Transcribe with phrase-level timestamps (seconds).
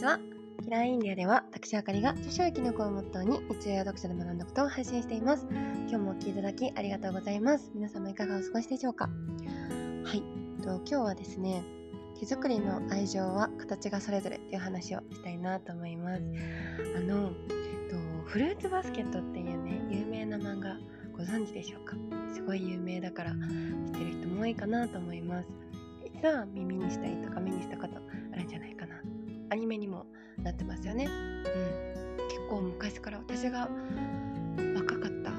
[0.00, 0.18] ちは。
[0.64, 5.46] キラーインディアでは、私あかりが著書や記録をモットーに、日常や読書で学んだことを配信しています。
[5.50, 7.70] 今日もお聴きいただきありがとうございます。
[7.74, 9.10] 皆様いかがお過ごしでしょうか？
[10.04, 10.22] はい。
[10.62, 11.62] と今日はですね、
[12.18, 16.22] 手作りの愛情は形がそれぞれっていう話をしたいなと思います。
[16.96, 17.34] あの、と
[18.24, 20.78] フルーツバスケットっていうね、有名な漫画
[21.12, 21.94] ご存知でしょうか？
[22.32, 23.38] すごい有名だから知っ
[23.98, 25.48] てる人も多いかなと思います。
[26.06, 27.98] いつは耳にしたりとか目にしたこと
[28.32, 29.09] あるんじゃないかなと。
[29.50, 30.06] アニメにも
[30.38, 31.06] なってますよね。
[31.06, 32.28] うん。
[32.28, 33.68] 結構昔から私が
[34.74, 35.32] 若かった。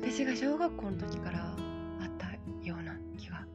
[0.00, 2.32] 私が小学校の時からあった
[2.66, 3.46] ような気が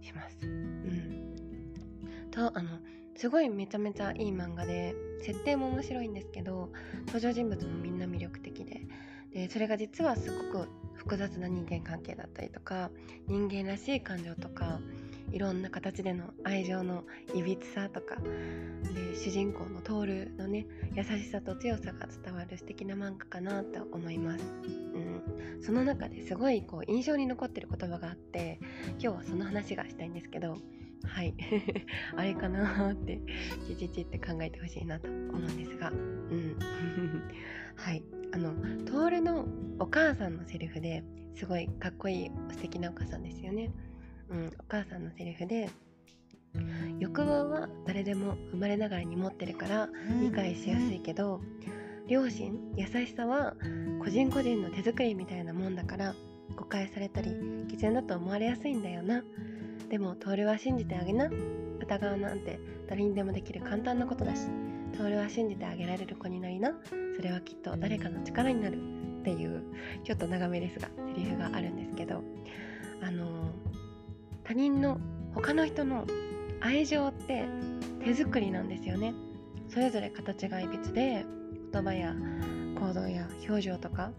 [0.00, 0.38] します。
[0.42, 2.30] うん。
[2.30, 2.78] と、あの、
[3.14, 6.70] すごいめちゃめちゃいい漫画で、設定も面白いんですけど、
[7.06, 8.86] 登場人物もみんな魅力的で、
[9.32, 12.90] で、それが実はすごく複雑な人間関係だったりとか、
[13.26, 14.80] 人間らしい感情とか、
[15.32, 28.58] いろんな形での愛情のいびつさとかで主人公のトールのね優しさと強さが伝わる素敵な漫画かなと思います、うん、その中ですごいこう印象に残ってる言葉があって
[28.92, 30.56] 今日はその話がしたいんですけど
[31.04, 31.34] はい。
[32.16, 33.20] あれかなって
[33.66, 35.90] ちちちって考えてほしいなと思うんですが。
[35.90, 36.58] うん。
[37.76, 38.02] はい。
[38.32, 38.52] あの
[38.84, 39.46] トールの
[39.78, 41.02] お母さんのセリフで
[41.34, 43.70] すごいかっこいい素敵なお母さんですよね
[44.30, 45.70] うん、お母さんのセリフで
[46.98, 49.88] 欲望は誰でも生まれながらに持ってるから
[50.20, 51.40] 理解しやすいけど
[52.08, 53.54] 両親優しさは
[54.02, 56.14] 個人個人の手作りみたいなもんだから
[56.56, 57.32] 誤解されたり
[57.68, 59.22] 偽善だと思われやすいんだよな。
[59.90, 61.30] でも徹は信じてあげな。
[61.80, 64.48] 疑うなんて誰にでもできる簡単なことだし
[64.92, 66.72] 徹は信じてあげられる子になりな。
[67.16, 68.78] それはきっと誰かの力になる
[69.20, 69.62] っていう
[70.04, 72.22] ちょっと長めですがセリフがあるんですけど
[73.02, 73.50] あの
[74.48, 74.98] 他人の
[75.34, 76.06] 他の人の
[76.62, 77.44] 愛情って
[78.02, 79.12] 手作りなんですよね。
[79.68, 81.26] それぞれ形がいびつで
[81.70, 82.14] 言葉や
[82.80, 84.10] 行動や表情とか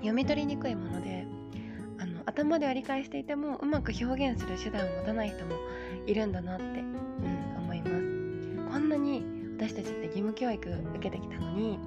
[0.00, 1.26] 読み取りにくいもので
[1.98, 5.54] あの頭では理解していてもうまく表現する手段を持たない人も
[6.06, 7.92] いるんだなって、うん、思います。
[8.70, 9.24] こんなに
[9.56, 11.78] 私たちって義務教育受けてきたのに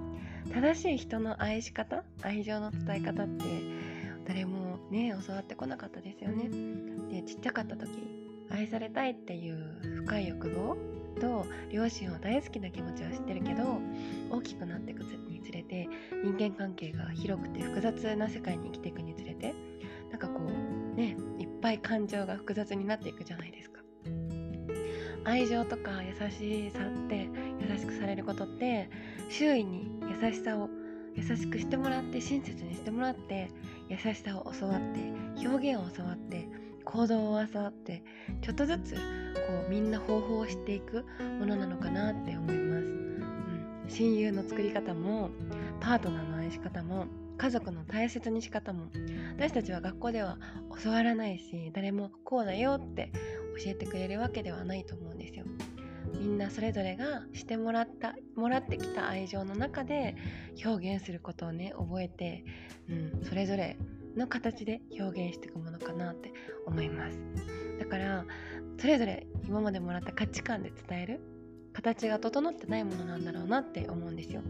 [0.51, 3.45] 正しい人の愛し方愛情の伝え方って
[4.25, 6.49] 誰もね教わってこなかったですよね。
[7.09, 7.89] でちっちゃかった時
[8.49, 9.57] 愛されたいっていう
[10.05, 10.77] 深い欲望
[11.19, 13.79] と両親を大好きな気持ちは知ってるけど
[14.29, 15.87] 大きくなっていくにつれて
[16.23, 19.53] 人間関係が広くて複雑な世界に生きていくにつれて
[20.09, 23.81] なんかこうねいっぱい感情が複雑になっていくじゃないですか。
[25.23, 27.29] 愛情とか優しさって
[27.59, 28.89] 優しくされることって
[29.29, 30.67] 周囲に優しさを
[31.15, 33.49] 優しくしてもらって親切にしてもらって
[33.89, 36.47] 優しさを教わって表現を教わって
[36.83, 38.03] 行動を教わって
[38.41, 38.99] ちょっとずつこ
[39.67, 41.05] うみんな方法を知っていく
[41.39, 45.29] ものなのかなって思います、うん、親友の作り方も
[45.79, 47.05] パートナーの愛し方も
[47.37, 48.85] 家族の大切にし方も
[49.37, 50.37] 私たちは学校では
[50.83, 53.11] 教わらないし誰もこうだよって
[53.63, 55.45] 教えてくれるわけではないと思うんですよ。
[56.19, 60.15] みんなそれぞれがしてもらったもらってきた愛情の中で
[60.63, 62.43] 表現することをね覚えて、
[62.89, 63.77] うん、それぞれ
[64.15, 66.31] の形で表現していくものかなって
[66.65, 67.17] 思います。
[67.79, 68.25] だから
[68.77, 71.21] それぞれ今までもらった価値観で伝える
[71.73, 74.41] 形が整ってないものなんだろうなって思うんですよ。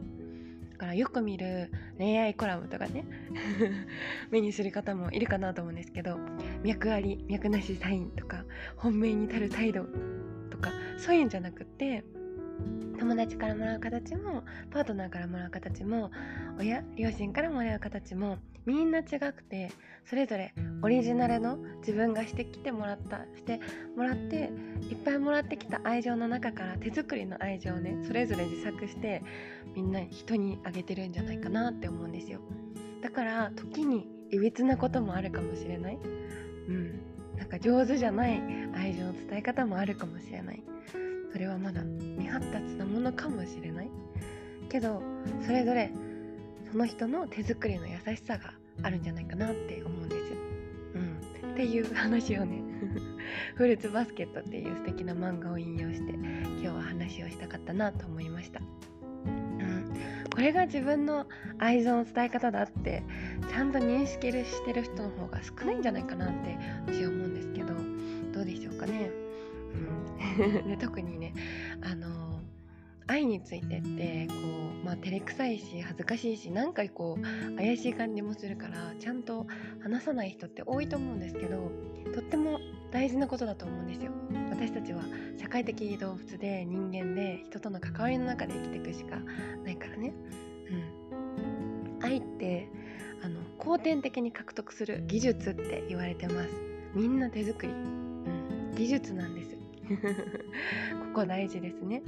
[0.72, 3.06] だからよく見る恋愛コラムとかね
[4.32, 6.18] 目にする方もいるかなと思うんですけど
[6.64, 8.46] 脈あり脈なしサインとか
[8.78, 9.86] 本命に足る態度
[10.50, 12.04] とかそういうんじゃなくて
[13.00, 16.12] 友達からもらう形もパートナーからもらう形も
[16.60, 19.72] 親両親からもらう形もみんな違くて
[20.06, 20.54] それぞれ
[20.84, 23.60] オリジナルの自分がしてきてもらったして
[23.98, 24.52] もらって
[24.92, 29.24] いっぱいもらってきた愛情の中から手作りの愛情をねそれぞれ自作して
[29.76, 32.40] みんな人にあげてるんじゃないかなって思うんですよ。
[33.02, 35.98] だから時にいびつなこともあるかもしれない。
[36.68, 37.02] うん。
[37.38, 38.40] なんか上手じゃない
[38.92, 40.62] 愛情の伝え方もあるかもしれない。
[41.32, 41.82] それはまだ
[42.18, 43.90] 未発達なものかもしれない。
[44.70, 45.02] けど
[45.46, 45.92] それぞれ
[46.70, 48.54] その人の手作りの優しさが
[48.84, 50.34] あるんじゃないかなって思うんです。
[51.44, 52.62] うん、っていう話をね
[53.56, 58.60] フルーツバスケットっていう素敵な漫画を引用して今日は話をしたかったなと思いました。
[59.26, 59.94] うん、
[60.34, 61.28] これが自分の
[61.60, 63.04] 愛情の伝え方だって
[63.50, 66.58] ちゃんと認識してる人の方が少ないんじゃないかなって
[66.88, 67.61] 私は思うんですけど。
[70.42, 70.78] で。
[70.78, 71.34] 特にね
[71.82, 72.42] あの
[73.08, 74.34] 愛についてってこ
[74.82, 79.48] う、まあ、照れくさいし恥ずかしいしなんかこう怪しい感じもするからちゃんと
[79.84, 81.72] 話さない人って多いと思うんですけど
[82.14, 82.60] とっても
[82.92, 84.12] 大事なことだと思うんですよ。
[84.50, 85.02] 私たちは
[85.40, 89.18] 社会的動物で人間で人との関わりの中で生きていくしか
[89.64, 90.14] ないからね。
[90.70, 92.04] うん。
[92.04, 92.70] 愛って
[93.24, 96.50] あの後天的に獲得する技術って言われてます。
[96.94, 99.61] みんな手作り、うん、技術なんです。
[101.14, 102.02] ここ大事ですね。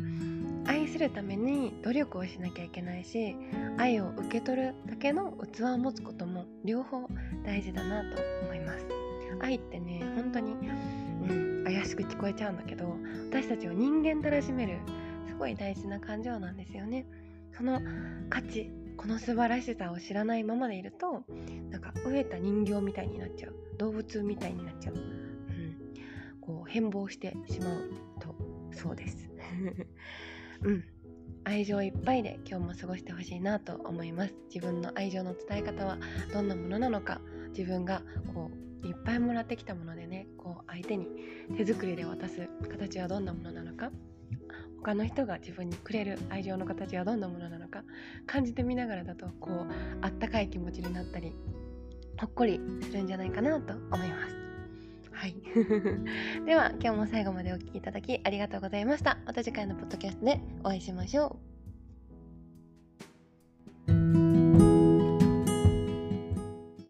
[0.65, 3.35] 愛するために努力をしなきゃいけないし
[3.77, 7.09] 愛を受け取るだけの器を持つことも両方
[7.43, 8.87] 大事だなと思います。
[9.41, 12.95] 愛ってね本当に、うん、怪しく聞こえちゃうんだけど
[13.29, 14.77] 私たちを人間たらしめる
[15.27, 17.05] すごい大事な感情なんですよね。
[17.51, 17.81] その
[18.29, 21.23] 価値この素晴らしさを知らないままでいると
[21.71, 23.55] なんか飢えた人形みたいになっちゃう。
[23.77, 24.95] 動物みたいになっちゃう、
[26.45, 28.35] こう変貌してしまうと
[28.71, 29.29] そうです。
[30.63, 30.83] うん。
[31.45, 34.35] 愛情いっぱいで今日も過ごしてほしいなと思います。
[34.53, 35.97] 自分の愛情の伝え方は
[36.33, 37.21] どんなものなのか。
[37.49, 38.01] 自分が
[38.33, 38.51] こ
[38.83, 41.07] ういっぱいもらってきたものでねこう相手に
[41.55, 43.91] 手作りで渡す形はどんなものなのか。
[44.79, 47.85] 他の人が自分にくれる愛情の形はどんなものなのか。
[48.25, 49.67] 感じてみながらだとこう
[50.01, 51.33] あったかい気持ちになったり
[52.19, 54.42] ほっこりするんじゃないかなと思います。
[55.23, 55.35] はい。
[56.45, 59.19] では今日も最後までお聴きいただきありがとうございました。
[59.25, 61.52] また次回のポッドキャストでお会いしましょう。